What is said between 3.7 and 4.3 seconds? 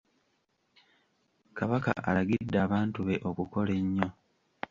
ennyo.